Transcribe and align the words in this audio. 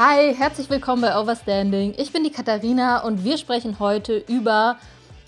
Hi, 0.00 0.32
herzlich 0.32 0.70
willkommen 0.70 1.02
bei 1.02 1.20
Overstanding. 1.20 1.92
Ich 1.98 2.12
bin 2.12 2.22
die 2.22 2.30
Katharina 2.30 3.02
und 3.02 3.24
wir 3.24 3.36
sprechen 3.36 3.80
heute 3.80 4.16
über 4.28 4.76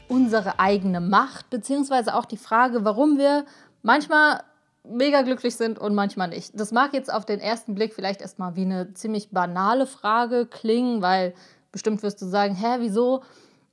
unsere 0.06 0.60
eigene 0.60 1.00
Macht, 1.00 1.50
beziehungsweise 1.50 2.14
auch 2.14 2.24
die 2.24 2.36
Frage, 2.36 2.84
warum 2.84 3.18
wir 3.18 3.46
manchmal 3.82 4.44
mega 4.84 5.22
glücklich 5.22 5.56
sind 5.56 5.80
und 5.80 5.96
manchmal 5.96 6.28
nicht. 6.28 6.52
Das 6.54 6.70
mag 6.70 6.94
jetzt 6.94 7.12
auf 7.12 7.26
den 7.26 7.40
ersten 7.40 7.74
Blick 7.74 7.94
vielleicht 7.94 8.20
erstmal 8.20 8.54
wie 8.54 8.62
eine 8.62 8.94
ziemlich 8.94 9.30
banale 9.30 9.88
Frage 9.88 10.46
klingen, 10.46 11.02
weil 11.02 11.34
bestimmt 11.72 12.04
wirst 12.04 12.22
du 12.22 12.26
sagen, 12.26 12.54
hä, 12.54 12.76
wieso? 12.78 13.24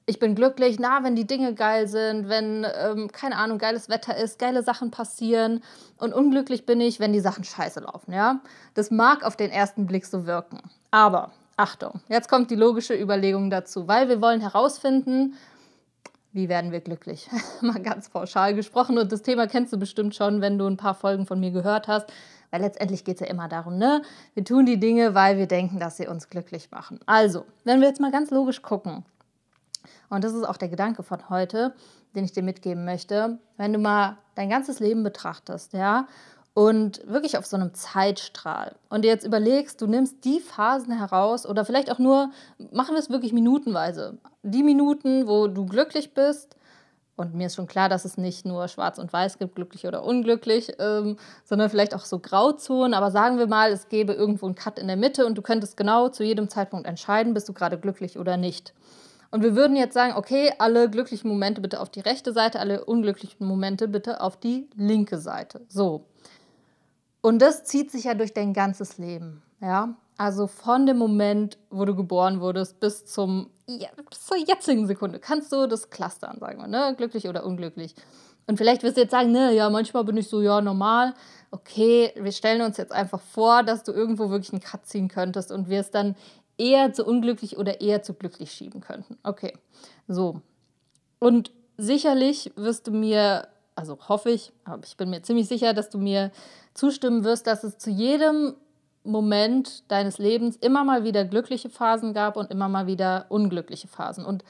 Ich 0.10 0.20
bin 0.20 0.36
glücklich, 0.36 0.80
na, 0.80 1.04
wenn 1.04 1.18
die 1.18 1.28
Dinge 1.28 1.54
geil 1.54 1.86
sind, 1.90 2.30
wenn, 2.30 2.66
ähm, 2.82 3.12
keine 3.12 3.36
Ahnung, 3.36 3.58
geiles 3.58 3.90
Wetter 3.90 4.16
ist, 4.16 4.40
geile 4.40 4.64
Sachen 4.64 4.90
passieren. 4.90 5.62
Und 5.98 6.14
unglücklich 6.14 6.66
bin 6.66 6.80
ich, 6.80 7.02
wenn 7.02 7.12
die 7.12 7.20
Sachen 7.20 7.44
scheiße 7.44 7.82
laufen, 7.82 8.14
ja? 8.14 8.40
Das 8.74 8.90
mag 8.90 9.26
auf 9.26 9.36
den 9.36 9.52
ersten 9.52 9.86
Blick 9.86 10.06
so 10.06 10.26
wirken. 10.26 10.62
Aber, 10.92 11.32
Achtung, 11.58 12.00
jetzt 12.08 12.30
kommt 12.30 12.50
die 12.52 12.56
logische 12.56 12.94
Überlegung 12.94 13.50
dazu, 13.50 13.90
weil 13.90 14.08
wir 14.08 14.22
wollen 14.22 14.40
herausfinden, 14.40 15.36
wie 16.32 16.48
werden 16.48 16.72
wir 16.72 16.80
glücklich? 16.80 17.30
Mal 17.62 17.82
ganz 17.82 18.08
pauschal 18.08 18.54
gesprochen. 18.56 18.98
Und 18.98 19.12
das 19.12 19.24
Thema 19.24 19.46
kennst 19.48 19.74
du 19.74 19.78
bestimmt 19.78 20.16
schon, 20.16 20.40
wenn 20.40 20.58
du 20.58 20.68
ein 20.68 20.78
paar 20.78 20.96
Folgen 20.96 21.26
von 21.26 21.42
mir 21.42 21.52
gehört 21.52 21.90
hast. 21.90 22.10
Weil 22.50 22.62
letztendlich 22.62 23.04
geht 23.04 23.16
es 23.16 23.28
ja 23.28 23.28
immer 23.28 23.50
darum, 23.50 23.78
ne? 23.78 24.02
Wir 24.34 24.46
tun 24.46 24.66
die 24.66 24.80
Dinge, 24.80 25.16
weil 25.16 25.38
wir 25.38 25.48
denken, 25.48 25.82
dass 25.82 25.98
sie 25.98 26.08
uns 26.08 26.30
glücklich 26.30 26.72
machen. 26.72 27.02
Also, 27.06 27.44
wenn 27.66 27.82
wir 27.82 27.90
jetzt 27.90 28.00
mal 28.00 28.12
ganz 28.12 28.32
logisch 28.32 28.62
gucken, 28.62 29.04
und 30.10 30.24
das 30.24 30.34
ist 30.34 30.44
auch 30.44 30.58
der 30.58 30.70
Gedanke 30.70 31.04
von 31.04 31.30
heute, 31.30 31.74
den 32.16 32.24
ich 32.24 32.32
dir 32.32 32.44
mitgeben 32.44 32.86
möchte, 32.86 33.40
wenn 33.58 33.74
du 33.74 33.80
mal 33.80 34.18
dein 34.36 34.50
ganzes 34.50 34.80
Leben 34.80 35.04
betrachtest, 35.04 35.74
ja, 35.74 36.08
und 36.54 37.06
wirklich 37.06 37.38
auf 37.38 37.46
so 37.46 37.56
einem 37.56 37.76
Zeitstrahl 37.76 38.76
und 38.90 39.04
dir 39.04 39.10
jetzt 39.10 39.26
überlegst, 39.26 39.80
du 39.80 39.86
nimmst 39.86 40.26
die 40.26 40.40
Phasen 40.40 40.98
heraus 40.98 41.46
oder 41.46 41.66
vielleicht 41.66 41.92
auch 41.92 42.00
nur, 42.00 42.32
machen 42.72 42.96
wir 42.96 43.00
es 43.00 43.12
wirklich 43.12 43.32
minutenweise, 43.32 44.18
die 44.42 44.64
Minuten, 44.64 45.28
wo 45.28 45.48
du 45.48 45.66
glücklich 45.66 46.14
bist, 46.14 46.58
und 47.18 47.34
mir 47.34 47.48
ist 47.48 47.56
schon 47.56 47.66
klar, 47.66 47.90
dass 47.90 48.06
es 48.06 48.18
nicht 48.18 48.46
nur 48.46 48.68
schwarz 48.68 49.00
und 49.00 49.12
weiß 49.12 49.40
gibt, 49.40 49.56
glücklich 49.56 49.88
oder 49.88 50.04
unglücklich, 50.04 50.74
ähm, 50.78 51.18
sondern 51.44 51.70
vielleicht 51.72 51.96
auch 51.96 52.06
so 52.06 52.20
Grauzonen. 52.20 52.94
Aber 52.94 53.10
sagen 53.10 53.40
wir 53.40 53.48
mal, 53.48 53.72
es 53.72 53.90
gäbe 53.90 54.14
irgendwo 54.14 54.46
einen 54.46 54.54
Cut 54.54 54.78
in 54.78 54.86
der 54.86 54.98
Mitte 54.98 55.26
und 55.26 55.36
du 55.36 55.42
könntest 55.42 55.78
genau 55.78 56.10
zu 56.10 56.24
jedem 56.24 56.48
Zeitpunkt 56.48 56.86
entscheiden, 56.86 57.34
bist 57.34 57.50
du 57.50 57.54
gerade 57.54 57.80
glücklich 57.80 58.20
oder 58.20 58.38
nicht. 58.38 58.74
Und 59.32 59.44
wir 59.44 59.56
würden 59.56 59.76
jetzt 59.76 59.94
sagen, 59.94 60.14
okay, 60.16 60.54
alle 60.60 60.90
glücklichen 60.90 61.30
Momente 61.30 61.62
bitte 61.62 61.80
auf 61.80 61.90
die 61.90 62.00
rechte 62.00 62.34
Seite, 62.34 62.60
alle 62.60 62.86
unglücklichen 62.86 63.46
Momente 63.46 63.88
bitte 63.88 64.22
auf 64.22 64.38
die 64.38 64.70
linke 64.76 65.18
Seite. 65.18 65.66
So. 65.68 66.06
Und 67.22 67.42
das 67.42 67.64
zieht 67.64 67.92
sich 67.92 68.06
ja 68.06 68.14
durch 68.14 68.34
dein 68.34 68.54
ganzes 68.54 68.98
Leben. 68.98 69.44
Ja? 69.62 69.96
Also 70.18 70.48
von 70.48 70.86
dem 70.86 70.98
Moment, 70.98 71.58
wo 71.70 71.86
du 71.86 71.96
geboren 71.96 72.40
wurdest, 72.40 72.80
bis, 72.80 73.06
zum, 73.06 73.50
ja, 73.68 73.90
bis 74.10 74.26
zur 74.26 74.38
jetzigen 74.38 74.88
Sekunde 74.88 75.20
kannst 75.20 75.52
du 75.52 75.68
das 75.68 75.90
clustern, 75.90 76.40
sagen 76.40 76.60
wir, 76.60 76.68
ne? 76.68 76.96
glücklich 76.96 77.28
oder 77.28 77.46
unglücklich. 77.46 77.96
Und 78.48 78.58
vielleicht 78.58 78.82
wirst 78.82 78.96
du 78.96 79.02
jetzt 79.02 79.12
sagen, 79.12 79.32
ne, 79.34 79.54
ja, 79.54 79.70
manchmal 79.70 80.06
bin 80.06 80.16
ich 80.16 80.30
so, 80.30 80.42
ja, 80.42 80.62
normal. 80.62 81.14
Okay, 81.52 82.14
wir 82.16 82.32
stellen 82.32 82.62
uns 82.62 82.78
jetzt 82.78 82.94
einfach 82.94 83.20
vor, 83.20 83.62
dass 83.62 83.84
du 83.84 83.92
irgendwo 83.92 84.30
wirklich 84.30 84.54
einen 84.54 84.62
Cut 84.62 84.86
ziehen 84.86 85.10
könntest 85.10 85.52
und 85.52 85.68
wir 85.70 85.82
es 85.82 85.92
dann 85.92 86.16
eher 86.58 86.94
zu 86.94 87.06
unglücklich 87.06 87.58
oder 87.58 87.82
eher 87.82 88.02
zu 88.04 88.14
glücklich 88.14 88.52
schieben 88.52 88.82
könnten. 88.82 89.18
Okay, 89.24 89.54
so. 90.08 90.42
Und 91.20 91.52
sicherlich 91.78 92.52
wirst 92.56 92.88
du 92.88 92.92
mir, 92.92 93.48
also 93.76 93.98
hoffe 94.08 94.32
ich, 94.32 94.52
aber 94.66 94.84
ich 94.86 94.98
bin 94.98 95.10
mir 95.10 95.22
ziemlich 95.22 95.48
sicher, 95.48 95.74
dass 95.74 95.90
du 95.90 95.98
mir 95.98 96.32
zustimmen 96.74 97.24
wirst, 97.24 97.48
dass 97.48 97.64
es 97.64 97.78
zu 97.78 97.90
jedem 97.90 98.56
Moment 99.04 99.90
deines 99.90 100.18
Lebens 100.18 100.58
immer 100.58 100.84
mal 100.84 101.04
wieder 101.04 101.24
glückliche 101.24 101.70
Phasen 101.70 102.14
gab 102.14 102.36
und 102.36 102.52
immer 102.52 102.68
mal 102.68 102.88
wieder 102.88 103.26
unglückliche 103.30 103.88
Phasen. 103.88 104.26
Und 104.26 104.44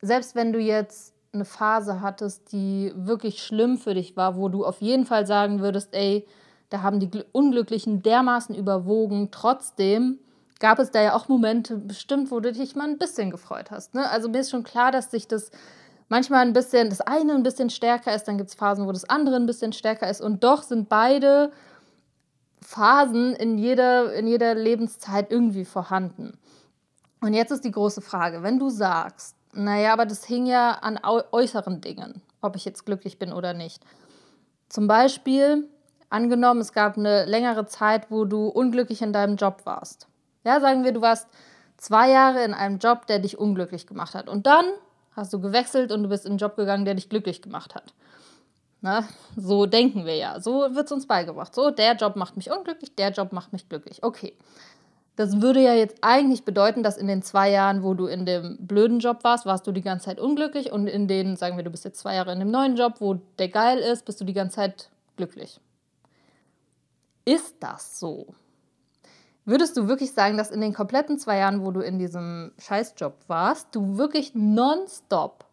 selbst 0.00 0.34
wenn 0.34 0.52
du 0.52 0.60
jetzt 0.60 1.14
eine 1.32 1.44
Phase 1.44 2.00
hattest, 2.00 2.52
die 2.52 2.92
wirklich 2.94 3.42
schlimm 3.42 3.76
für 3.76 3.94
dich 3.94 4.16
war, 4.16 4.36
wo 4.36 4.48
du 4.48 4.64
auf 4.64 4.80
jeden 4.80 5.04
Fall 5.04 5.26
sagen 5.26 5.60
würdest, 5.60 5.94
ey, 5.94 6.26
da 6.70 6.82
haben 6.82 7.00
die 7.00 7.10
Unglücklichen 7.32 8.02
dermaßen 8.02 8.54
überwogen, 8.54 9.30
trotzdem 9.30 10.18
gab 10.58 10.78
es 10.78 10.90
da 10.90 11.00
ja 11.00 11.14
auch 11.14 11.28
Momente 11.28 11.76
bestimmt, 11.76 12.30
wo 12.30 12.40
du 12.40 12.52
dich 12.52 12.74
mal 12.74 12.88
ein 12.88 12.98
bisschen 12.98 13.30
gefreut 13.30 13.70
hast. 13.70 13.94
Ne? 13.94 14.08
Also 14.10 14.28
mir 14.28 14.40
ist 14.40 14.50
schon 14.50 14.64
klar, 14.64 14.90
dass 14.90 15.10
sich 15.10 15.28
das 15.28 15.50
manchmal 16.08 16.46
ein 16.46 16.52
bisschen, 16.52 16.88
das 16.88 17.00
eine 17.00 17.34
ein 17.34 17.42
bisschen 17.42 17.70
stärker 17.70 18.14
ist, 18.14 18.24
dann 18.24 18.38
gibt 18.38 18.50
es 18.50 18.56
Phasen, 18.56 18.86
wo 18.86 18.92
das 18.92 19.08
andere 19.08 19.36
ein 19.36 19.46
bisschen 19.46 19.72
stärker 19.72 20.08
ist. 20.08 20.20
Und 20.20 20.42
doch 20.42 20.62
sind 20.62 20.88
beide 20.88 21.52
Phasen 22.60 23.34
in 23.34 23.58
jeder, 23.58 24.12
in 24.14 24.26
jeder 24.26 24.54
Lebenszeit 24.54 25.30
irgendwie 25.30 25.64
vorhanden. 25.64 26.38
Und 27.20 27.34
jetzt 27.34 27.50
ist 27.50 27.64
die 27.64 27.70
große 27.70 28.00
Frage, 28.00 28.42
wenn 28.42 28.58
du 28.58 28.68
sagst, 28.68 29.36
naja, 29.52 29.92
aber 29.92 30.06
das 30.06 30.24
hing 30.24 30.46
ja 30.46 30.72
an 30.72 30.98
äußeren 31.32 31.80
Dingen, 31.80 32.22
ob 32.40 32.56
ich 32.56 32.64
jetzt 32.64 32.84
glücklich 32.84 33.18
bin 33.18 33.32
oder 33.32 33.54
nicht. 33.54 33.82
Zum 34.68 34.86
Beispiel, 34.86 35.68
angenommen, 36.10 36.60
es 36.60 36.72
gab 36.72 36.96
eine 36.96 37.24
längere 37.24 37.66
Zeit, 37.66 38.10
wo 38.10 38.24
du 38.24 38.48
unglücklich 38.48 39.02
in 39.02 39.12
deinem 39.12 39.36
Job 39.36 39.62
warst. 39.64 40.06
Ja, 40.48 40.60
sagen 40.60 40.82
wir, 40.82 40.92
du 40.92 41.02
warst 41.02 41.28
zwei 41.76 42.10
Jahre 42.10 42.42
in 42.42 42.54
einem 42.54 42.78
Job, 42.78 43.06
der 43.06 43.18
dich 43.18 43.38
unglücklich 43.38 43.86
gemacht 43.86 44.14
hat. 44.14 44.30
Und 44.30 44.46
dann 44.46 44.64
hast 45.12 45.30
du 45.34 45.40
gewechselt 45.42 45.92
und 45.92 46.02
du 46.02 46.08
bist 46.08 46.24
in 46.24 46.32
einen 46.32 46.38
Job 46.38 46.56
gegangen, 46.56 46.86
der 46.86 46.94
dich 46.94 47.10
glücklich 47.10 47.42
gemacht 47.42 47.74
hat. 47.74 47.92
Na, 48.80 49.06
so 49.36 49.66
denken 49.66 50.06
wir 50.06 50.16
ja. 50.16 50.40
So 50.40 50.74
wird 50.74 50.86
es 50.86 50.92
uns 50.92 51.06
beigebracht. 51.06 51.54
So, 51.54 51.70
der 51.70 51.96
Job 51.96 52.16
macht 52.16 52.38
mich 52.38 52.50
unglücklich, 52.50 52.94
der 52.94 53.10
Job 53.10 53.32
macht 53.32 53.52
mich 53.52 53.68
glücklich. 53.68 54.02
Okay. 54.02 54.38
Das 55.16 55.42
würde 55.42 55.60
ja 55.60 55.74
jetzt 55.74 55.98
eigentlich 56.00 56.46
bedeuten, 56.46 56.82
dass 56.82 56.96
in 56.96 57.08
den 57.08 57.20
zwei 57.20 57.50
Jahren, 57.50 57.82
wo 57.82 57.92
du 57.92 58.06
in 58.06 58.24
dem 58.24 58.56
blöden 58.58 59.00
Job 59.00 59.24
warst, 59.24 59.44
warst 59.44 59.66
du 59.66 59.72
die 59.72 59.82
ganze 59.82 60.06
Zeit 60.06 60.18
unglücklich 60.18 60.72
und 60.72 60.86
in 60.86 61.08
den, 61.08 61.36
sagen 61.36 61.58
wir, 61.58 61.64
du 61.64 61.70
bist 61.70 61.84
jetzt 61.84 62.00
zwei 62.00 62.14
Jahre 62.14 62.32
in 62.32 62.38
dem 62.38 62.50
neuen 62.50 62.74
Job, 62.74 62.94
wo 63.00 63.20
der 63.38 63.48
geil 63.48 63.80
ist, 63.80 64.06
bist 64.06 64.18
du 64.18 64.24
die 64.24 64.32
ganze 64.32 64.56
Zeit 64.56 64.88
glücklich. 65.18 65.60
Ist 67.26 67.56
das 67.60 68.00
so? 68.00 68.28
Würdest 69.48 69.78
du 69.78 69.88
wirklich 69.88 70.12
sagen, 70.12 70.36
dass 70.36 70.50
in 70.50 70.60
den 70.60 70.74
kompletten 70.74 71.18
zwei 71.18 71.38
Jahren, 71.38 71.64
wo 71.64 71.70
du 71.70 71.80
in 71.80 71.98
diesem 71.98 72.52
Scheißjob 72.58 73.14
warst, 73.28 73.74
du 73.74 73.96
wirklich 73.96 74.34
nonstop 74.34 75.46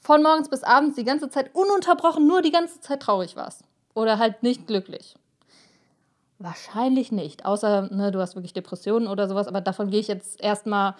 von 0.00 0.22
morgens 0.22 0.48
bis 0.48 0.64
abends 0.64 0.96
die 0.96 1.04
ganze 1.04 1.28
Zeit 1.28 1.54
ununterbrochen 1.54 2.26
nur 2.26 2.40
die 2.40 2.52
ganze 2.52 2.80
Zeit 2.80 3.00
traurig 3.00 3.36
warst. 3.36 3.64
Oder 3.92 4.18
halt 4.18 4.42
nicht 4.42 4.66
glücklich. 4.66 5.14
Wahrscheinlich 6.38 7.12
nicht, 7.12 7.44
außer 7.44 7.90
ne, 7.92 8.12
du 8.12 8.18
hast 8.18 8.34
wirklich 8.34 8.54
Depressionen 8.54 9.06
oder 9.06 9.28
sowas, 9.28 9.46
aber 9.46 9.60
davon 9.60 9.90
gehe 9.90 10.00
ich 10.00 10.08
jetzt 10.08 10.40
erstmal 10.40 10.94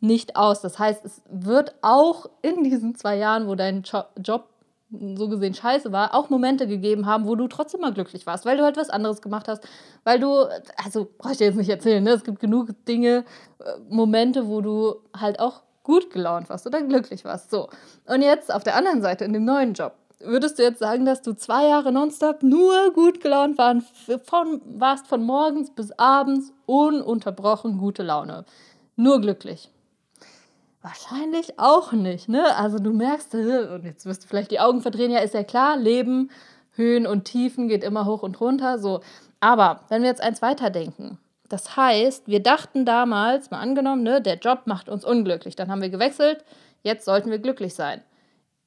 nicht 0.00 0.36
aus. 0.36 0.60
Das 0.60 0.78
heißt, 0.78 1.02
es 1.06 1.22
wird 1.30 1.76
auch 1.80 2.28
in 2.42 2.62
diesen 2.62 2.94
zwei 2.94 3.16
Jahren, 3.16 3.48
wo 3.48 3.54
dein 3.54 3.84
Job 4.18 4.50
so 4.90 5.28
gesehen 5.28 5.54
scheiße 5.54 5.92
war, 5.92 6.14
auch 6.14 6.30
Momente 6.30 6.66
gegeben 6.66 7.06
haben, 7.06 7.26
wo 7.26 7.36
du 7.36 7.46
trotzdem 7.46 7.80
mal 7.80 7.92
glücklich 7.92 8.26
warst, 8.26 8.44
weil 8.44 8.56
du 8.56 8.64
halt 8.64 8.76
was 8.76 8.90
anderes 8.90 9.22
gemacht 9.22 9.48
hast, 9.48 9.66
weil 10.04 10.18
du, 10.18 10.46
also 10.84 11.08
brauche 11.18 11.32
ich 11.32 11.38
dir 11.38 11.46
jetzt 11.46 11.56
nicht 11.56 11.68
erzählen, 11.68 12.02
ne? 12.02 12.10
es 12.10 12.24
gibt 12.24 12.40
genug 12.40 12.68
Dinge, 12.86 13.24
äh, 13.60 13.64
Momente, 13.88 14.48
wo 14.48 14.60
du 14.60 14.96
halt 15.16 15.38
auch 15.38 15.62
gut 15.82 16.10
gelaunt 16.10 16.48
warst 16.50 16.66
oder 16.66 16.82
glücklich 16.82 17.24
warst. 17.24 17.50
So. 17.50 17.68
Und 18.06 18.22
jetzt 18.22 18.52
auf 18.52 18.64
der 18.64 18.76
anderen 18.76 19.00
Seite, 19.00 19.24
in 19.24 19.32
dem 19.32 19.44
neuen 19.44 19.74
Job, 19.74 19.94
würdest 20.20 20.58
du 20.58 20.62
jetzt 20.62 20.78
sagen, 20.78 21.04
dass 21.04 21.22
du 21.22 21.34
zwei 21.34 21.68
Jahre 21.68 21.92
nonstop 21.92 22.42
nur 22.42 22.92
gut 22.92 23.20
gelaunt 23.20 23.58
waren, 23.58 23.82
von, 24.24 24.60
warst 24.66 25.06
von 25.06 25.22
morgens 25.22 25.70
bis 25.70 25.92
abends 25.92 26.52
ununterbrochen 26.66 27.78
gute 27.78 28.02
Laune. 28.02 28.44
Nur 28.96 29.20
glücklich. 29.20 29.70
Wahrscheinlich 30.82 31.58
auch 31.58 31.92
nicht, 31.92 32.28
ne? 32.28 32.56
Also 32.56 32.78
du 32.78 32.92
merkst, 32.92 33.34
äh, 33.34 33.68
und 33.74 33.84
jetzt 33.84 34.06
wirst 34.06 34.24
du 34.24 34.28
vielleicht 34.28 34.50
die 34.50 34.60
Augen 34.60 34.80
verdrehen, 34.80 35.10
ja, 35.10 35.18
ist 35.18 35.34
ja 35.34 35.44
klar, 35.44 35.76
Leben, 35.76 36.30
Höhen 36.72 37.06
und 37.06 37.24
Tiefen 37.24 37.68
geht 37.68 37.84
immer 37.84 38.06
hoch 38.06 38.22
und 38.22 38.40
runter, 38.40 38.78
so. 38.78 39.00
Aber 39.40 39.80
wenn 39.88 40.02
wir 40.02 40.08
jetzt 40.08 40.22
eins 40.22 40.40
weiterdenken, 40.40 41.18
das 41.50 41.76
heißt, 41.76 42.28
wir 42.28 42.42
dachten 42.42 42.86
damals, 42.86 43.50
mal 43.50 43.58
angenommen, 43.58 44.02
ne, 44.02 44.22
der 44.22 44.38
Job 44.38 44.62
macht 44.66 44.88
uns 44.88 45.04
unglücklich. 45.04 45.56
Dann 45.56 45.70
haben 45.70 45.82
wir 45.82 45.90
gewechselt, 45.90 46.44
jetzt 46.82 47.04
sollten 47.04 47.30
wir 47.30 47.40
glücklich 47.40 47.74
sein. 47.74 48.02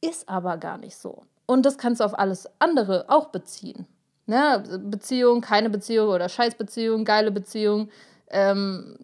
Ist 0.02 0.28
aber 0.28 0.58
gar 0.58 0.78
nicht 0.78 0.98
so. 0.98 1.24
Und 1.46 1.66
das 1.66 1.78
kannst 1.78 2.02
du 2.02 2.06
auf 2.06 2.18
alles 2.18 2.50
andere 2.60 3.06
auch 3.08 3.28
beziehen. 3.28 3.88
Ne? 4.26 4.64
Beziehung, 4.84 5.42
keine 5.42 5.70
Beziehung 5.70 6.10
oder 6.10 6.30
Scheißbeziehung, 6.30 7.06
geile 7.06 7.32
Beziehung. 7.32 7.90
Ähm, 8.30 8.98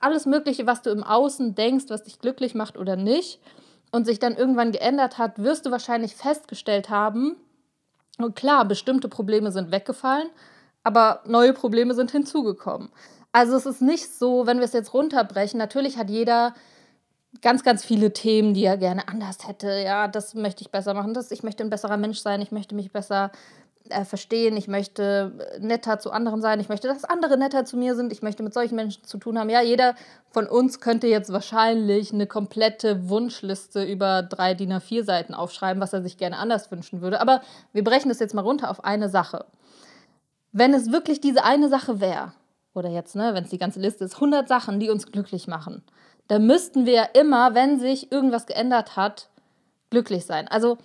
alles 0.00 0.26
Mögliche, 0.26 0.66
was 0.66 0.82
du 0.82 0.90
im 0.90 1.02
Außen 1.02 1.54
denkst, 1.54 1.86
was 1.88 2.04
dich 2.04 2.18
glücklich 2.18 2.54
macht 2.54 2.76
oder 2.76 2.96
nicht, 2.96 3.40
und 3.90 4.06
sich 4.06 4.18
dann 4.18 4.36
irgendwann 4.36 4.72
geändert 4.72 5.18
hat, 5.18 5.42
wirst 5.42 5.66
du 5.66 5.70
wahrscheinlich 5.70 6.16
festgestellt 6.16 6.88
haben, 6.88 7.36
und 8.18 8.36
klar, 8.36 8.64
bestimmte 8.64 9.08
Probleme 9.08 9.52
sind 9.52 9.70
weggefallen, 9.70 10.28
aber 10.84 11.22
neue 11.26 11.52
Probleme 11.52 11.94
sind 11.94 12.10
hinzugekommen. 12.10 12.90
Also 13.32 13.56
es 13.56 13.66
ist 13.66 13.80
nicht 13.80 14.12
so, 14.14 14.46
wenn 14.46 14.58
wir 14.58 14.64
es 14.64 14.74
jetzt 14.74 14.92
runterbrechen, 14.92 15.58
natürlich 15.58 15.96
hat 15.96 16.10
jeder 16.10 16.54
ganz, 17.40 17.62
ganz 17.62 17.84
viele 17.84 18.12
Themen, 18.12 18.52
die 18.52 18.64
er 18.64 18.76
gerne 18.76 19.08
anders 19.08 19.48
hätte. 19.48 19.80
Ja, 19.82 20.06
das 20.08 20.34
möchte 20.34 20.62
ich 20.62 20.70
besser 20.70 20.92
machen, 20.92 21.14
das, 21.14 21.30
ich 21.30 21.42
möchte 21.42 21.64
ein 21.64 21.70
besserer 21.70 21.96
Mensch 21.96 22.18
sein, 22.18 22.42
ich 22.42 22.52
möchte 22.52 22.74
mich 22.74 22.92
besser 22.92 23.32
äh, 23.88 24.04
verstehen, 24.04 24.56
ich 24.56 24.68
möchte 24.68 25.32
netter 25.60 25.98
zu 25.98 26.10
anderen 26.10 26.40
sein, 26.40 26.60
ich 26.60 26.68
möchte, 26.68 26.88
dass 26.88 27.04
andere 27.04 27.36
netter 27.36 27.64
zu 27.64 27.76
mir 27.76 27.94
sind, 27.94 28.12
ich 28.12 28.22
möchte 28.22 28.42
mit 28.42 28.54
solchen 28.54 28.76
Menschen 28.76 29.04
zu 29.04 29.18
tun 29.18 29.38
haben. 29.38 29.50
Ja, 29.50 29.60
jeder 29.60 29.94
von 30.30 30.46
uns 30.46 30.80
könnte 30.80 31.06
jetzt 31.06 31.32
wahrscheinlich 31.32 32.12
eine 32.12 32.26
komplette 32.26 33.08
Wunschliste 33.08 33.84
über 33.84 34.22
drei 34.22 34.54
DIN 34.54 34.72
A4 34.72 35.04
Seiten 35.04 35.34
aufschreiben, 35.34 35.82
was 35.82 35.92
er 35.92 36.02
sich 36.02 36.16
gerne 36.16 36.38
anders 36.38 36.70
wünschen 36.70 37.00
würde. 37.00 37.20
Aber 37.20 37.42
wir 37.72 37.84
brechen 37.84 38.08
das 38.08 38.18
jetzt 38.18 38.34
mal 38.34 38.42
runter 38.42 38.70
auf 38.70 38.84
eine 38.84 39.08
Sache. 39.08 39.44
Wenn 40.52 40.74
es 40.74 40.92
wirklich 40.92 41.20
diese 41.20 41.44
eine 41.44 41.68
Sache 41.68 42.00
wäre, 42.00 42.32
oder 42.74 42.88
jetzt, 42.88 43.16
ne, 43.16 43.34
wenn 43.34 43.44
es 43.44 43.50
die 43.50 43.58
ganze 43.58 43.80
Liste 43.80 44.04
ist, 44.04 44.14
100 44.14 44.48
Sachen, 44.48 44.80
die 44.80 44.90
uns 44.90 45.06
glücklich 45.06 45.46
machen, 45.46 45.82
dann 46.28 46.46
müssten 46.46 46.86
wir 46.86 46.92
ja 46.92 47.04
immer, 47.14 47.54
wenn 47.54 47.78
sich 47.78 48.12
irgendwas 48.12 48.46
geändert 48.46 48.96
hat, 48.96 49.28
glücklich 49.90 50.24
sein. 50.24 50.48
Also, 50.48 50.78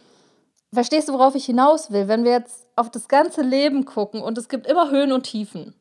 verstehst 0.73 1.09
du, 1.09 1.13
worauf 1.13 1.35
ich 1.35 1.45
hinaus 1.45 1.91
will? 1.91 2.07
Wenn 2.07 2.23
wir 2.23 2.31
jetzt 2.31 2.67
auf 2.75 2.91
das 2.91 3.07
ganze 3.07 3.41
Leben 3.41 3.85
gucken 3.85 4.21
und 4.21 4.37
es 4.37 4.49
gibt 4.49 4.67
immer 4.67 4.91
Höhen 4.91 5.11
und 5.11 5.23
Tiefen 5.23 5.73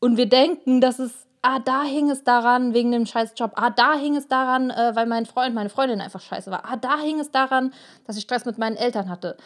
und 0.00 0.16
wir 0.16 0.28
denken, 0.28 0.80
dass 0.80 0.98
es, 0.98 1.26
ah, 1.42 1.58
da 1.60 1.82
hing 1.82 2.10
es 2.10 2.24
daran 2.24 2.74
wegen 2.74 2.92
dem 2.92 3.06
scheiß 3.06 3.32
Job, 3.36 3.52
ah, 3.54 3.70
da 3.70 3.94
hing 3.94 4.16
es 4.16 4.28
daran, 4.28 4.70
äh, 4.70 4.92
weil 4.94 5.06
mein 5.06 5.26
Freund, 5.26 5.54
meine 5.54 5.70
Freundin 5.70 6.00
einfach 6.00 6.20
scheiße 6.20 6.50
war, 6.50 6.64
ah, 6.64 6.76
da 6.76 6.98
hing 6.98 7.20
es 7.20 7.30
daran, 7.30 7.72
dass 8.06 8.16
ich 8.16 8.22
Stress 8.24 8.44
mit 8.44 8.58
meinen 8.58 8.76
Eltern 8.76 9.08
hatte. 9.08 9.36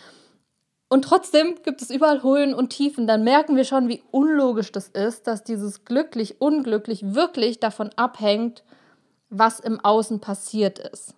Und 0.92 1.06
trotzdem 1.06 1.54
gibt 1.62 1.80
es 1.80 1.88
überall 1.88 2.22
Höhen 2.22 2.52
und 2.52 2.68
Tiefen. 2.68 3.06
Dann 3.06 3.24
merken 3.24 3.56
wir 3.56 3.64
schon, 3.64 3.88
wie 3.88 4.02
unlogisch 4.10 4.72
das 4.72 4.88
ist, 4.88 5.26
dass 5.26 5.42
dieses 5.42 5.86
glücklich, 5.86 6.42
unglücklich 6.42 7.14
wirklich 7.14 7.60
davon 7.60 7.88
abhängt, 7.96 8.62
was 9.30 9.58
im 9.58 9.80
Außen 9.80 10.20
passiert 10.20 10.78
ist. 10.78 11.14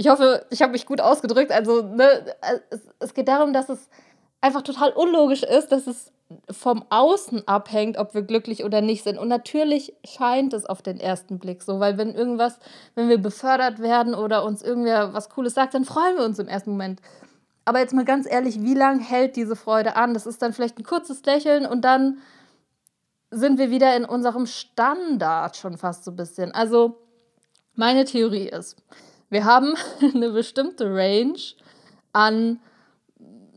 Ich 0.00 0.08
hoffe, 0.08 0.46
ich 0.48 0.62
habe 0.62 0.72
mich 0.72 0.86
gut 0.86 1.02
ausgedrückt. 1.02 1.52
Also, 1.52 1.82
ne, 1.82 2.34
es, 2.70 2.80
es 3.00 3.12
geht 3.12 3.28
darum, 3.28 3.52
dass 3.52 3.68
es 3.68 3.90
einfach 4.40 4.62
total 4.62 4.92
unlogisch 4.92 5.42
ist, 5.42 5.72
dass 5.72 5.86
es 5.86 6.10
vom 6.50 6.86
Außen 6.88 7.46
abhängt, 7.46 7.98
ob 7.98 8.14
wir 8.14 8.22
glücklich 8.22 8.64
oder 8.64 8.80
nicht 8.80 9.04
sind. 9.04 9.18
Und 9.18 9.28
natürlich 9.28 9.92
scheint 10.06 10.54
es 10.54 10.64
auf 10.64 10.80
den 10.80 10.98
ersten 10.98 11.38
Blick 11.38 11.62
so, 11.62 11.80
weil 11.80 11.98
wenn 11.98 12.14
irgendwas, 12.14 12.58
wenn 12.94 13.10
wir 13.10 13.18
befördert 13.18 13.80
werden 13.80 14.14
oder 14.14 14.42
uns 14.42 14.62
irgendwer 14.62 15.12
was 15.12 15.28
Cooles 15.28 15.52
sagt, 15.52 15.74
dann 15.74 15.84
freuen 15.84 16.16
wir 16.16 16.24
uns 16.24 16.38
im 16.38 16.48
ersten 16.48 16.70
Moment. 16.70 17.02
Aber 17.66 17.80
jetzt 17.80 17.92
mal 17.92 18.06
ganz 18.06 18.26
ehrlich, 18.26 18.62
wie 18.62 18.72
lange 18.72 19.02
hält 19.02 19.36
diese 19.36 19.54
Freude 19.54 19.96
an? 19.96 20.14
Das 20.14 20.24
ist 20.24 20.40
dann 20.40 20.54
vielleicht 20.54 20.78
ein 20.78 20.84
kurzes 20.84 21.22
Lächeln 21.26 21.66
und 21.66 21.82
dann 21.82 22.20
sind 23.30 23.58
wir 23.58 23.70
wieder 23.70 23.94
in 23.96 24.06
unserem 24.06 24.46
Standard 24.46 25.58
schon 25.58 25.76
fast 25.76 26.04
so 26.04 26.12
ein 26.12 26.16
bisschen. 26.16 26.52
Also 26.52 26.96
meine 27.74 28.06
Theorie 28.06 28.48
ist, 28.48 28.76
wir 29.30 29.44
haben 29.44 29.74
eine 30.14 30.30
bestimmte 30.30 30.86
Range 30.92 31.38
an 32.12 32.60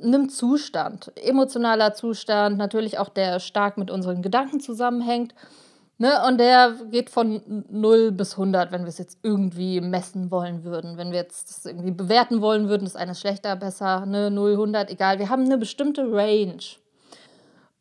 einem 0.02 0.30
Zustand, 0.30 1.12
emotionaler 1.16 1.94
Zustand, 1.94 2.58
natürlich 2.58 3.00
auch 3.00 3.10
der 3.10 3.40
stark 3.40 3.78
mit 3.78 3.90
unseren 3.90 4.22
Gedanken 4.22 4.60
zusammenhängt. 4.60 5.34
Ne? 5.98 6.22
Und 6.28 6.40
der 6.40 6.76
geht 6.92 7.10
von 7.10 7.42
0 7.70 8.12
bis 8.12 8.34
100, 8.34 8.72
wenn 8.72 8.82
wir 8.82 8.90
es 8.90 8.98
jetzt 8.98 9.20
irgendwie 9.24 9.80
messen 9.80 10.32
wollen 10.32 10.64
würden. 10.64 10.98
Wenn 10.98 11.12
wir 11.12 11.20
jetzt 11.20 11.50
das 11.50 11.66
irgendwie 11.66 11.92
bewerten 11.92 12.42
wollen 12.42 12.68
würden, 12.68 12.86
ist 12.86 12.98
eines 12.98 13.20
schlechter, 13.20 13.56
besser, 13.56 14.06
ne? 14.06 14.30
0, 14.32 14.54
100, 14.54 14.90
egal. 14.90 15.20
Wir 15.20 15.30
haben 15.30 15.46
eine 15.46 15.58
bestimmte 15.58 16.02
Range. 16.02 16.64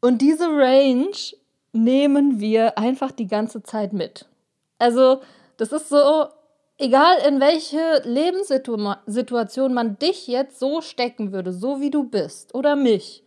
Und 0.00 0.20
diese 0.20 0.44
Range 0.44 1.16
nehmen 1.72 2.38
wir 2.38 2.78
einfach 2.78 3.12
die 3.12 3.26
ganze 3.26 3.62
Zeit 3.62 3.92
mit. 3.92 4.26
Also, 4.78 5.22
das 5.56 5.72
ist 5.72 5.88
so, 5.88 6.26
egal 6.78 7.18
in 7.28 7.40
welche 7.40 8.02
Lebenssituation 8.04 9.74
man 9.74 9.98
dich 9.98 10.26
jetzt 10.26 10.58
so 10.58 10.80
stecken 10.80 11.32
würde, 11.32 11.52
so 11.52 11.80
wie 11.80 11.90
du 11.90 12.04
bist, 12.04 12.54
oder 12.54 12.76
mich, 12.76 13.24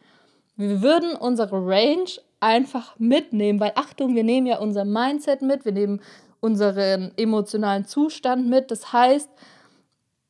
wir 0.57 0.81
würden 0.81 1.15
unsere 1.15 1.57
Range 1.57 2.09
einfach 2.39 2.97
mitnehmen, 2.97 3.59
weil 3.59 3.73
Achtung, 3.75 4.15
wir 4.15 4.23
nehmen 4.23 4.47
ja 4.47 4.59
unser 4.59 4.85
Mindset 4.85 5.41
mit, 5.41 5.65
wir 5.65 5.71
nehmen 5.71 6.01
unseren 6.39 7.11
emotionalen 7.17 7.85
Zustand 7.85 8.47
mit. 8.47 8.71
Das 8.71 8.93
heißt, 8.93 9.29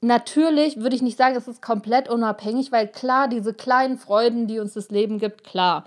natürlich 0.02 0.78
würde 0.78 0.96
ich 0.96 1.02
nicht 1.02 1.18
sagen, 1.18 1.36
es 1.36 1.48
ist 1.48 1.62
komplett 1.62 2.10
unabhängig, 2.10 2.72
weil 2.72 2.88
klar, 2.88 3.28
diese 3.28 3.54
kleinen 3.54 3.98
Freuden, 3.98 4.48
die 4.48 4.60
uns 4.60 4.74
das 4.74 4.90
Leben 4.90 5.20
gibt, 5.20 5.44
klar. 5.44 5.86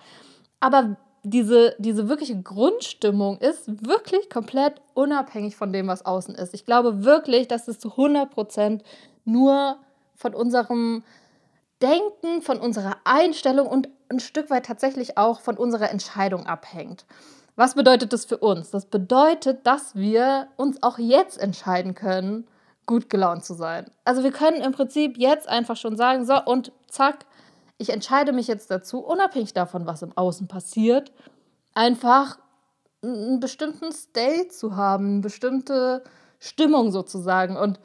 Aber 0.61 0.97
diese, 1.31 1.75
diese 1.79 2.09
wirkliche 2.09 2.41
Grundstimmung 2.41 3.39
ist 3.39 3.87
wirklich 3.87 4.31
komplett 4.31 4.81
unabhängig 4.95 5.57
von 5.57 5.73
dem, 5.73 5.87
was 5.89 6.05
außen 6.05 6.35
ist. 6.35 6.55
Ich 6.55 6.65
glaube 6.65 7.05
wirklich, 7.05 7.49
dass 7.49 7.69
es 7.69 7.79
zu 7.79 7.91
100 7.91 8.31
Prozent 8.31 8.83
nur 9.25 9.79
von 10.15 10.35
unserem 10.35 11.03
Denken, 11.83 12.43
von 12.43 12.59
unserer 12.59 12.97
Einstellung 13.05 13.69
und 13.69 13.89
ein 14.09 14.21
Stück 14.21 14.51
weit 14.51 14.67
tatsächlich 14.67 15.17
auch 15.17 15.41
von 15.41 15.57
unserer 15.57 15.91
Entscheidung 15.91 16.47
abhängt. 16.47 17.05
Was 17.57 17.75
bedeutet 17.75 18.13
das 18.13 18.25
für 18.25 18.39
uns? 18.39 18.71
Das 18.71 18.87
bedeutet, 18.87 19.67
dass 19.67 19.95
wir 19.95 20.49
uns 20.57 20.83
auch 20.83 20.99
jetzt 20.99 21.39
entscheiden 21.39 21.95
können, 21.95 22.47
gut 22.87 23.11
gelaunt 23.11 23.45
zu 23.45 23.55
sein. 23.55 23.91
Also 24.05 24.23
wir 24.23 24.33
können 24.33 24.63
im 24.63 24.73
Prinzip 24.73 25.19
jetzt 25.19 25.49
einfach 25.49 25.77
schon 25.77 25.97
sagen, 25.97 26.25
so 26.25 26.43
und 26.45 26.73
zack, 26.89 27.27
ich 27.79 27.91
entscheide 27.91 28.33
mich 28.33 28.49
jetzt 28.49 28.71
dazu, 28.71 28.99
unabhängig 28.99 29.55
davon, 29.55 29.87
was 29.87 30.03
im 30.03 30.17
Außen 30.17 30.49
passiert, 30.49 31.13
einfach 31.75 32.39
einen 33.03 33.41
bestimmten 33.41 33.93
State 33.93 34.49
zu 34.49 34.77
haben, 34.77 35.13
eine 35.13 35.21
bestimmte 35.21 36.03
Stimmung 36.41 36.91
sozusagen. 36.91 37.57
Und 37.57 37.79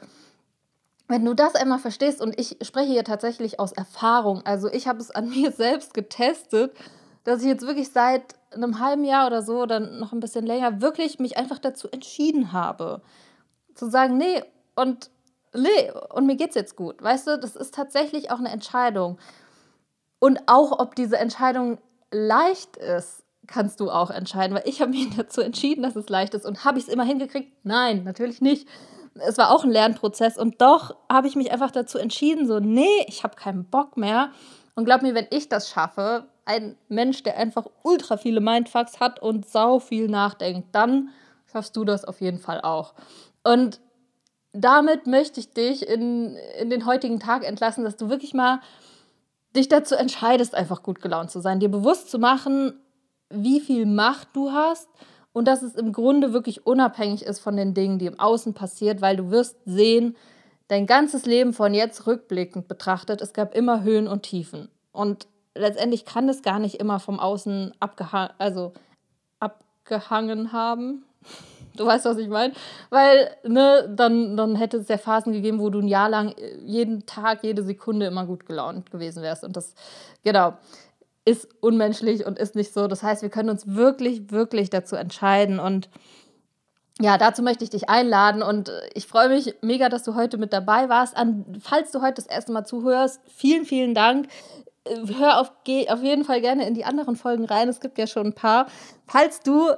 wenn 1.06 1.24
du 1.24 1.34
das 1.34 1.54
einmal 1.54 1.78
verstehst, 1.78 2.20
und 2.20 2.38
ich 2.38 2.58
spreche 2.62 2.92
hier 2.92 3.04
tatsächlich 3.04 3.60
aus 3.60 3.72
Erfahrung, 3.72 4.44
also 4.44 4.68
ich 4.68 4.88
habe 4.88 4.98
es 4.98 5.10
an 5.10 5.28
mir 5.30 5.52
selbst 5.52 5.94
getestet, 5.94 6.76
dass 7.22 7.40
ich 7.40 7.46
jetzt 7.48 7.66
wirklich 7.66 7.90
seit 7.90 8.34
einem 8.52 8.80
halben 8.80 9.04
Jahr 9.04 9.26
oder 9.26 9.42
so 9.42 9.62
oder 9.62 9.80
noch 9.80 10.12
ein 10.12 10.20
bisschen 10.20 10.46
länger 10.46 10.80
wirklich 10.80 11.18
mich 11.18 11.36
einfach 11.36 11.58
dazu 11.58 11.88
entschieden 11.88 12.52
habe, 12.52 13.00
zu 13.74 13.88
sagen, 13.88 14.18
nee, 14.18 14.42
und 14.74 15.10
nee, 15.54 15.90
und 16.10 16.26
mir 16.26 16.36
geht's 16.36 16.54
jetzt 16.54 16.76
gut. 16.76 17.02
Weißt 17.02 17.26
du, 17.26 17.38
das 17.38 17.56
ist 17.56 17.74
tatsächlich 17.74 18.30
auch 18.30 18.38
eine 18.38 18.50
Entscheidung. 18.50 19.18
Und 20.24 20.40
auch, 20.46 20.78
ob 20.78 20.94
diese 20.94 21.18
Entscheidung 21.18 21.78
leicht 22.10 22.78
ist, 22.78 23.24
kannst 23.46 23.80
du 23.80 23.90
auch 23.90 24.10
entscheiden, 24.10 24.56
weil 24.56 24.66
ich 24.66 24.80
habe 24.80 24.92
mich 24.92 25.10
dazu 25.16 25.42
entschieden, 25.42 25.82
dass 25.82 25.96
es 25.96 26.08
leicht 26.08 26.32
ist. 26.32 26.46
Und 26.46 26.64
habe 26.64 26.78
ich 26.78 26.84
es 26.84 26.92
immer 26.92 27.04
hingekriegt? 27.04 27.52
Nein, 27.62 28.04
natürlich 28.04 28.40
nicht 28.40 28.66
es 29.14 29.38
war 29.38 29.50
auch 29.50 29.64
ein 29.64 29.70
Lernprozess 29.70 30.36
und 30.36 30.60
doch 30.60 30.96
habe 31.10 31.28
ich 31.28 31.36
mich 31.36 31.52
einfach 31.52 31.70
dazu 31.70 31.98
entschieden, 31.98 32.46
so, 32.46 32.58
nee, 32.58 33.04
ich 33.06 33.22
habe 33.22 33.36
keinen 33.36 33.64
Bock 33.64 33.96
mehr. 33.96 34.30
Und 34.74 34.84
glaub 34.84 35.02
mir, 35.02 35.14
wenn 35.14 35.28
ich 35.30 35.48
das 35.48 35.68
schaffe, 35.68 36.26
ein 36.44 36.76
Mensch, 36.88 37.22
der 37.22 37.36
einfach 37.36 37.66
ultra 37.82 38.16
viele 38.16 38.40
Mindfucks 38.40 39.00
hat 39.00 39.20
und 39.22 39.48
sau 39.48 39.78
viel 39.78 40.08
nachdenkt, 40.08 40.74
dann 40.74 41.10
schaffst 41.50 41.76
du 41.76 41.84
das 41.84 42.04
auf 42.04 42.20
jeden 42.20 42.38
Fall 42.38 42.60
auch. 42.60 42.94
Und 43.44 43.80
damit 44.52 45.06
möchte 45.06 45.40
ich 45.40 45.50
dich 45.50 45.88
in, 45.88 46.36
in 46.58 46.70
den 46.70 46.86
heutigen 46.86 47.20
Tag 47.20 47.44
entlassen, 47.44 47.84
dass 47.84 47.96
du 47.96 48.08
wirklich 48.08 48.34
mal 48.34 48.60
dich 49.56 49.68
dazu 49.68 49.94
entscheidest, 49.94 50.54
einfach 50.54 50.82
gut 50.82 51.00
gelaunt 51.00 51.30
zu 51.30 51.40
sein, 51.40 51.60
dir 51.60 51.70
bewusst 51.70 52.10
zu 52.10 52.18
machen, 52.18 52.80
wie 53.30 53.60
viel 53.60 53.86
Macht 53.86 54.28
du 54.34 54.52
hast 54.52 54.88
und 55.32 55.46
dass 55.48 55.62
es 55.62 55.74
im 55.74 55.92
Grunde 55.92 56.32
wirklich 56.32 56.66
unabhängig 56.66 57.24
ist 57.24 57.40
von 57.40 57.56
den 57.56 57.74
Dingen, 57.74 57.98
die 57.98 58.06
im 58.06 58.18
Außen 58.18 58.54
passiert, 58.54 59.00
weil 59.00 59.16
du 59.16 59.30
wirst 59.30 59.56
sehen, 59.64 60.16
dein 60.68 60.86
ganzes 60.86 61.26
Leben 61.26 61.52
von 61.52 61.74
jetzt 61.74 62.06
rückblickend 62.06 62.68
betrachtet, 62.68 63.20
es 63.20 63.32
gab 63.32 63.54
immer 63.54 63.82
Höhen 63.82 64.08
und 64.08 64.22
Tiefen. 64.22 64.68
Und 64.92 65.26
letztendlich 65.54 66.04
kann 66.04 66.28
es 66.28 66.42
gar 66.42 66.58
nicht 66.58 66.76
immer 66.76 67.00
vom 67.00 67.20
Außen 67.20 67.72
abgeha 67.80 68.30
also 68.38 68.72
abgehangen 69.40 70.52
haben. 70.52 71.04
Du 71.76 71.86
weißt, 71.86 72.04
was 72.04 72.18
ich 72.18 72.28
meine? 72.28 72.54
Weil, 72.90 73.30
ne, 73.44 73.92
dann, 73.94 74.36
dann 74.36 74.56
hätte 74.56 74.76
es 74.76 74.88
ja 74.88 74.96
Phasen 74.96 75.32
gegeben, 75.32 75.58
wo 75.58 75.70
du 75.70 75.80
ein 75.80 75.88
Jahr 75.88 76.08
lang 76.08 76.34
jeden 76.64 77.04
Tag, 77.06 77.42
jede 77.42 77.62
Sekunde 77.62 78.06
immer 78.06 78.26
gut 78.26 78.46
gelaunt 78.46 78.90
gewesen 78.90 79.22
wärst. 79.22 79.44
Und 79.44 79.56
das, 79.56 79.74
genau 80.22 80.54
ist 81.24 81.48
unmenschlich 81.60 82.26
und 82.26 82.38
ist 82.38 82.54
nicht 82.54 82.72
so. 82.72 82.86
Das 82.86 83.02
heißt, 83.02 83.22
wir 83.22 83.30
können 83.30 83.48
uns 83.48 83.66
wirklich, 83.66 84.30
wirklich 84.30 84.70
dazu 84.70 84.96
entscheiden. 84.96 85.58
Und 85.58 85.88
ja, 87.00 87.18
dazu 87.18 87.42
möchte 87.42 87.64
ich 87.64 87.70
dich 87.70 87.88
einladen 87.88 88.42
und 88.42 88.70
ich 88.94 89.06
freue 89.06 89.28
mich 89.28 89.54
mega, 89.62 89.88
dass 89.88 90.04
du 90.04 90.14
heute 90.14 90.36
mit 90.36 90.52
dabei 90.52 90.88
warst. 90.88 91.16
An, 91.16 91.44
falls 91.60 91.90
du 91.90 92.02
heute 92.02 92.14
das 92.14 92.26
erste 92.26 92.52
Mal 92.52 92.64
zuhörst, 92.64 93.20
vielen, 93.26 93.64
vielen 93.64 93.94
Dank. 93.94 94.28
Hör 95.18 95.40
auf, 95.40 95.50
geh 95.64 95.88
auf 95.88 96.02
jeden 96.02 96.24
Fall 96.24 96.42
gerne 96.42 96.68
in 96.68 96.74
die 96.74 96.84
anderen 96.84 97.16
Folgen 97.16 97.46
rein. 97.46 97.68
Es 97.70 97.80
gibt 97.80 97.96
ja 97.96 98.06
schon 98.06 98.28
ein 98.28 98.34
paar. 98.34 98.66
Falls 99.06 99.40
du 99.40 99.70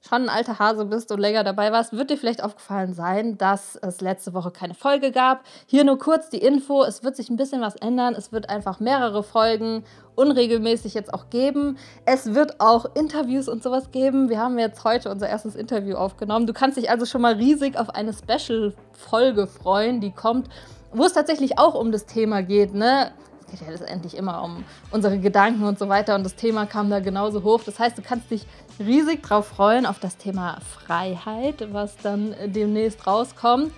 schon 0.00 0.22
ein 0.22 0.28
alter 0.28 0.58
Hase 0.58 0.86
bist 0.86 1.12
und 1.12 1.20
länger 1.20 1.44
dabei 1.44 1.72
warst, 1.72 1.92
wird 1.92 2.10
dir 2.10 2.16
vielleicht 2.16 2.42
aufgefallen 2.42 2.94
sein, 2.94 3.36
dass 3.36 3.76
es 3.76 4.00
letzte 4.00 4.32
Woche 4.32 4.50
keine 4.50 4.74
Folge 4.74 5.12
gab. 5.12 5.44
Hier 5.66 5.84
nur 5.84 5.98
kurz 5.98 6.30
die 6.30 6.38
Info, 6.38 6.82
es 6.82 7.04
wird 7.04 7.16
sich 7.16 7.28
ein 7.28 7.36
bisschen 7.36 7.60
was 7.60 7.76
ändern. 7.76 8.14
Es 8.14 8.32
wird 8.32 8.48
einfach 8.48 8.80
mehrere 8.80 9.22
Folgen 9.22 9.84
unregelmäßig 10.14 10.94
jetzt 10.94 11.12
auch 11.12 11.28
geben. 11.28 11.76
Es 12.06 12.34
wird 12.34 12.60
auch 12.60 12.94
Interviews 12.94 13.48
und 13.48 13.62
sowas 13.62 13.90
geben. 13.90 14.30
Wir 14.30 14.38
haben 14.38 14.58
jetzt 14.58 14.84
heute 14.84 15.10
unser 15.10 15.28
erstes 15.28 15.54
Interview 15.54 15.96
aufgenommen. 15.96 16.46
Du 16.46 16.54
kannst 16.54 16.78
dich 16.78 16.90
also 16.90 17.04
schon 17.04 17.20
mal 17.20 17.34
riesig 17.34 17.78
auf 17.78 17.90
eine 17.90 18.12
Special-Folge 18.14 19.46
freuen, 19.46 20.00
die 20.00 20.12
kommt, 20.12 20.48
wo 20.92 21.04
es 21.04 21.12
tatsächlich 21.12 21.58
auch 21.58 21.74
um 21.74 21.92
das 21.92 22.06
Thema 22.06 22.42
geht, 22.42 22.74
ne? 22.74 23.12
Geht 23.50 23.60
ja 23.60 23.70
letztendlich 23.70 24.16
immer 24.16 24.42
um 24.42 24.64
unsere 24.90 25.18
Gedanken 25.18 25.64
und 25.64 25.78
so 25.78 25.88
weiter. 25.88 26.14
Und 26.14 26.24
das 26.24 26.36
Thema 26.36 26.66
kam 26.66 26.90
da 26.90 27.00
genauso 27.00 27.42
hoch. 27.42 27.62
Das 27.64 27.78
heißt, 27.78 27.98
du 27.98 28.02
kannst 28.02 28.30
dich 28.30 28.46
riesig 28.78 29.22
drauf 29.22 29.48
freuen, 29.48 29.86
auf 29.86 29.98
das 29.98 30.16
Thema 30.16 30.58
Freiheit, 30.60 31.72
was 31.72 31.96
dann 31.98 32.34
demnächst 32.46 33.06
rauskommt. 33.06 33.72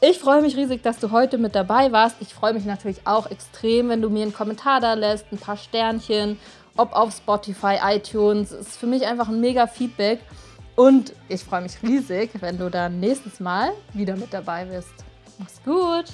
Ich 0.00 0.18
freue 0.18 0.42
mich 0.42 0.56
riesig, 0.56 0.82
dass 0.82 0.98
du 0.98 1.10
heute 1.10 1.38
mit 1.38 1.54
dabei 1.54 1.90
warst. 1.90 2.16
Ich 2.20 2.34
freue 2.34 2.52
mich 2.52 2.66
natürlich 2.66 3.06
auch 3.06 3.30
extrem, 3.30 3.88
wenn 3.88 4.02
du 4.02 4.10
mir 4.10 4.22
einen 4.22 4.34
Kommentar 4.34 4.80
da 4.80 4.92
lässt, 4.92 5.26
ein 5.32 5.38
paar 5.38 5.56
Sternchen, 5.56 6.38
ob 6.76 6.92
auf 6.92 7.14
Spotify, 7.16 7.78
iTunes. 7.82 8.50
Das 8.50 8.60
ist 8.60 8.76
für 8.76 8.86
mich 8.86 9.06
einfach 9.06 9.28
ein 9.28 9.40
mega 9.40 9.66
Feedback. 9.66 10.20
Und 10.76 11.14
ich 11.28 11.42
freue 11.42 11.62
mich 11.62 11.82
riesig, 11.82 12.30
wenn 12.40 12.58
du 12.58 12.70
dann 12.70 13.00
nächstes 13.00 13.40
Mal 13.40 13.72
wieder 13.94 14.16
mit 14.16 14.34
dabei 14.34 14.66
bist. 14.66 14.92
Mach's 15.38 15.60
gut! 15.64 16.04